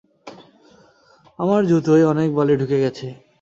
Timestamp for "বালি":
2.37-2.53